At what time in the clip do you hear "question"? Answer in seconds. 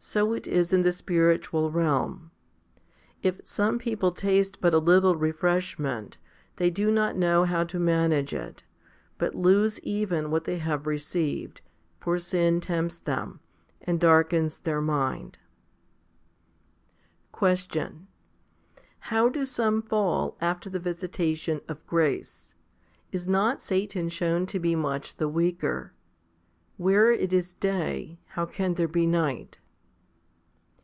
17.32-18.06